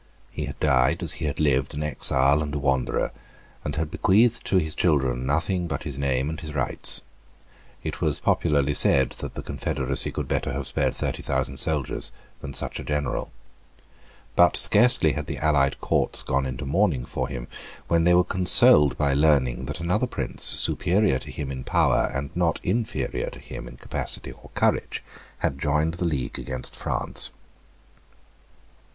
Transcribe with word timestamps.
He 0.31 0.45
had 0.45 0.59
died, 0.59 1.03
as 1.03 1.11
he 1.11 1.25
had 1.25 1.39
lived, 1.39 1.75
an 1.75 1.83
exile 1.83 2.41
and 2.41 2.55
a 2.55 2.57
wanderer, 2.57 3.11
and 3.63 3.75
had 3.75 3.91
bequeathed 3.91 4.43
to 4.45 4.57
his 4.57 4.73
children 4.73 5.27
nothing 5.27 5.67
but 5.67 5.83
his 5.83 5.99
name 5.99 6.27
and 6.27 6.39
his 6.39 6.55
rights. 6.55 7.01
It 7.83 8.01
was 8.01 8.19
popularly 8.19 8.73
said 8.73 9.11
that 9.19 9.35
the 9.35 9.43
confederacy 9.43 10.09
could 10.09 10.27
better 10.27 10.53
have 10.53 10.65
spared 10.65 10.95
thirty 10.95 11.21
thousand 11.21 11.57
soldiers 11.57 12.11
than 12.39 12.55
such 12.55 12.79
a 12.79 12.83
general. 12.83 13.31
But 14.35 14.57
scarcely 14.57 15.11
had 15.11 15.27
the 15.27 15.37
allied 15.37 15.79
Courts 15.81 16.23
gone 16.23 16.47
into 16.47 16.65
mourning 16.65 17.05
for 17.05 17.27
him 17.27 17.47
when 17.87 18.03
they 18.03 18.15
were 18.15 18.23
consoled 18.23 18.97
by 18.97 19.13
learning 19.13 19.65
that 19.65 19.79
another 19.79 20.07
prince, 20.07 20.41
superior 20.43 21.19
to 21.19 21.29
him 21.29 21.51
in 21.51 21.63
power, 21.63 22.09
and 22.11 22.35
not 22.35 22.59
inferior 22.63 23.29
to 23.29 23.39
him 23.39 23.67
in 23.67 23.77
capacity 23.77 24.31
or 24.31 24.49
courage, 24.55 25.03
had 25.45 25.59
joined 25.59 25.93
the 25.93 26.05
league 26.05 26.39
against 26.39 26.75
France. 26.75 27.29